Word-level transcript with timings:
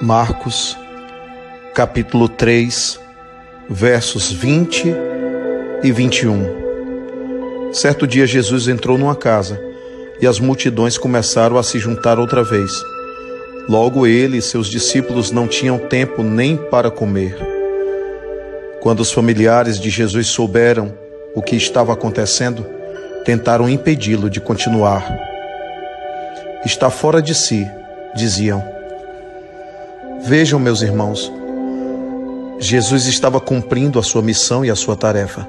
Marcos, 0.00 0.78
capítulo 1.74 2.28
3, 2.28 3.00
versos 3.68 4.30
20 4.30 4.94
e 5.82 5.90
21. 5.90 7.72
Certo 7.72 8.06
dia 8.06 8.24
Jesus 8.24 8.68
entrou 8.68 8.96
numa 8.96 9.16
casa 9.16 9.60
e 10.20 10.26
as 10.26 10.38
multidões 10.38 10.96
começaram 10.96 11.58
a 11.58 11.64
se 11.64 11.80
juntar 11.80 12.16
outra 12.16 12.44
vez. 12.44 12.70
Logo 13.68 14.06
ele 14.06 14.36
e 14.36 14.42
seus 14.42 14.68
discípulos 14.68 15.32
não 15.32 15.48
tinham 15.48 15.78
tempo 15.78 16.22
nem 16.22 16.56
para 16.56 16.92
comer. 16.92 17.36
Quando 18.80 19.00
os 19.00 19.10
familiares 19.10 19.80
de 19.80 19.90
Jesus 19.90 20.28
souberam 20.28 20.96
o 21.34 21.42
que 21.42 21.56
estava 21.56 21.92
acontecendo, 21.92 22.64
tentaram 23.24 23.68
impedi-lo 23.68 24.30
de 24.30 24.40
continuar. 24.40 25.04
Está 26.64 26.88
fora 26.88 27.20
de 27.20 27.34
si, 27.34 27.68
diziam 28.14 28.77
Vejam, 30.28 30.60
meus 30.60 30.82
irmãos, 30.82 31.32
Jesus 32.58 33.06
estava 33.06 33.40
cumprindo 33.40 33.98
a 33.98 34.02
sua 34.02 34.20
missão 34.20 34.62
e 34.62 34.70
a 34.70 34.74
sua 34.74 34.94
tarefa. 34.94 35.48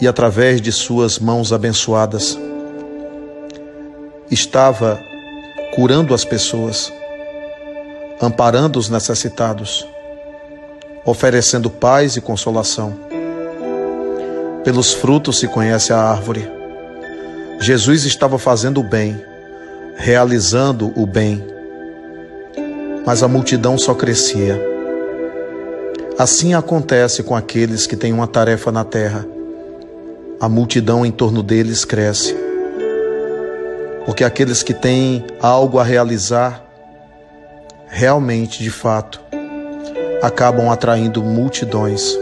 E 0.00 0.08
através 0.08 0.58
de 0.58 0.72
suas 0.72 1.18
mãos 1.18 1.52
abençoadas, 1.52 2.38
estava 4.30 4.98
curando 5.74 6.14
as 6.14 6.24
pessoas, 6.24 6.90
amparando 8.22 8.78
os 8.78 8.88
necessitados, 8.88 9.86
oferecendo 11.04 11.68
paz 11.68 12.16
e 12.16 12.22
consolação. 12.22 12.98
Pelos 14.64 14.94
frutos 14.94 15.40
se 15.40 15.46
conhece 15.46 15.92
a 15.92 15.98
árvore. 15.98 16.50
Jesus 17.60 18.06
estava 18.06 18.38
fazendo 18.38 18.80
o 18.80 18.82
bem, 18.82 19.22
realizando 19.94 20.90
o 20.96 21.04
bem 21.04 21.52
mas 23.06 23.22
a 23.22 23.28
multidão 23.28 23.76
só 23.76 23.94
crescia. 23.94 24.60
Assim 26.18 26.54
acontece 26.54 27.22
com 27.22 27.36
aqueles 27.36 27.86
que 27.86 27.96
têm 27.96 28.12
uma 28.12 28.26
tarefa 28.26 28.72
na 28.72 28.84
terra. 28.84 29.26
A 30.40 30.48
multidão 30.48 31.04
em 31.04 31.10
torno 31.10 31.42
deles 31.42 31.84
cresce. 31.84 32.34
Porque 34.06 34.24
aqueles 34.24 34.62
que 34.62 34.72
têm 34.72 35.24
algo 35.40 35.78
a 35.78 35.84
realizar, 35.84 36.64
realmente, 37.88 38.62
de 38.62 38.70
fato, 38.70 39.20
acabam 40.22 40.70
atraindo 40.70 41.22
multidões. 41.22 42.16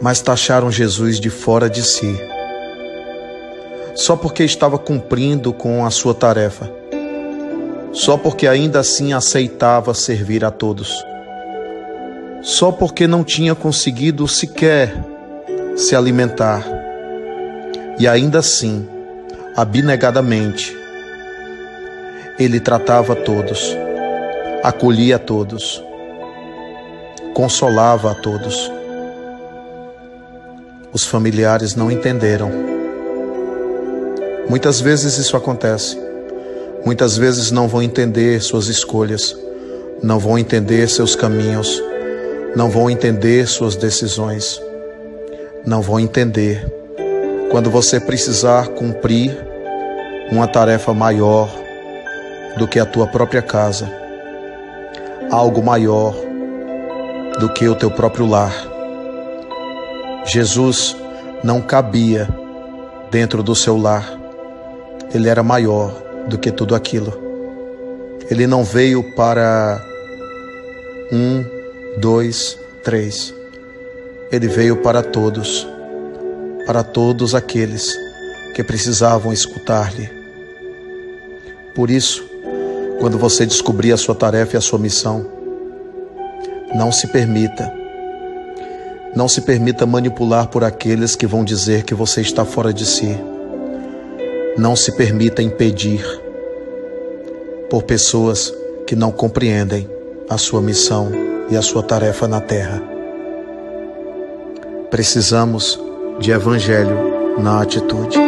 Mas 0.00 0.20
taxaram 0.20 0.70
Jesus 0.70 1.20
de 1.20 1.30
fora 1.30 1.70
de 1.70 1.82
si, 1.82 2.18
só 3.94 4.16
porque 4.16 4.42
estava 4.42 4.78
cumprindo 4.78 5.52
com 5.52 5.86
a 5.86 5.90
sua 5.90 6.12
tarefa 6.12 6.81
só 7.92 8.16
porque 8.16 8.46
ainda 8.46 8.80
assim 8.80 9.12
aceitava 9.12 9.92
servir 9.92 10.44
a 10.44 10.50
todos, 10.50 11.04
só 12.40 12.72
porque 12.72 13.06
não 13.06 13.22
tinha 13.22 13.54
conseguido 13.54 14.26
sequer 14.26 14.94
se 15.76 15.94
alimentar, 15.94 16.64
e 17.98 18.08
ainda 18.08 18.38
assim, 18.38 18.88
abnegadamente, 19.54 20.74
ele 22.38 22.58
tratava 22.58 23.14
todos, 23.14 23.76
acolhia 24.62 25.16
a 25.16 25.18
todos, 25.18 25.84
consolava 27.34 28.12
a 28.12 28.14
todos. 28.14 28.72
Os 30.92 31.06
familiares 31.06 31.74
não 31.74 31.90
entenderam. 31.90 32.50
Muitas 34.48 34.80
vezes 34.80 35.16
isso 35.16 35.36
acontece 35.36 36.11
muitas 36.84 37.16
vezes 37.16 37.50
não 37.50 37.68
vão 37.68 37.82
entender 37.82 38.42
suas 38.42 38.66
escolhas, 38.66 39.36
não 40.02 40.18
vão 40.18 40.38
entender 40.38 40.88
seus 40.88 41.14
caminhos, 41.14 41.82
não 42.56 42.68
vão 42.68 42.90
entender 42.90 43.46
suas 43.46 43.76
decisões, 43.76 44.60
não 45.64 45.80
vão 45.80 46.00
entender 46.00 46.66
quando 47.50 47.70
você 47.70 48.00
precisar 48.00 48.68
cumprir 48.68 49.36
uma 50.30 50.46
tarefa 50.46 50.92
maior 50.92 51.48
do 52.58 52.66
que 52.66 52.78
a 52.78 52.86
tua 52.86 53.06
própria 53.06 53.42
casa, 53.42 53.90
algo 55.30 55.62
maior 55.62 56.14
do 57.38 57.48
que 57.52 57.68
o 57.68 57.74
teu 57.74 57.90
próprio 57.90 58.26
lar. 58.26 58.52
Jesus 60.24 60.96
não 61.44 61.60
cabia 61.60 62.28
dentro 63.10 63.42
do 63.42 63.54
seu 63.54 63.76
lar, 63.76 64.18
ele 65.14 65.28
era 65.28 65.42
maior 65.42 66.11
do 66.28 66.38
que 66.38 66.50
tudo 66.50 66.74
aquilo. 66.74 67.12
Ele 68.30 68.46
não 68.46 68.64
veio 68.64 69.02
para 69.14 69.84
um, 71.12 71.44
dois, 71.98 72.58
três. 72.82 73.34
Ele 74.30 74.48
veio 74.48 74.76
para 74.78 75.02
todos, 75.02 75.66
para 76.66 76.82
todos 76.82 77.34
aqueles 77.34 77.94
que 78.54 78.62
precisavam 78.62 79.32
escutar-lhe. 79.32 80.08
Por 81.74 81.90
isso, 81.90 82.24
quando 83.00 83.18
você 83.18 83.44
descobrir 83.44 83.92
a 83.92 83.96
sua 83.96 84.14
tarefa 84.14 84.56
e 84.56 84.58
a 84.58 84.60
sua 84.60 84.78
missão, 84.78 85.26
não 86.74 86.90
se 86.90 87.06
permita, 87.08 87.72
não 89.14 89.28
se 89.28 89.42
permita 89.42 89.84
manipular 89.84 90.48
por 90.48 90.64
aqueles 90.64 91.14
que 91.14 91.26
vão 91.26 91.44
dizer 91.44 91.82
que 91.82 91.94
você 91.94 92.20
está 92.22 92.44
fora 92.44 92.72
de 92.72 92.86
si. 92.86 93.18
Não 94.56 94.76
se 94.76 94.92
permita 94.92 95.42
impedir 95.42 96.04
por 97.70 97.82
pessoas 97.84 98.52
que 98.86 98.94
não 98.94 99.10
compreendem 99.10 99.88
a 100.28 100.36
sua 100.36 100.60
missão 100.60 101.10
e 101.50 101.56
a 101.56 101.62
sua 101.62 101.82
tarefa 101.82 102.28
na 102.28 102.40
terra. 102.40 102.82
Precisamos 104.90 105.80
de 106.18 106.30
evangelho 106.30 107.38
na 107.38 107.62
atitude. 107.62 108.18